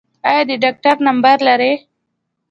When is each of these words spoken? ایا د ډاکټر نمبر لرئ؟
ایا 0.29 0.41
د 0.49 0.51
ډاکټر 0.63 0.95
نمبر 1.07 1.37
لرئ؟ 1.47 1.73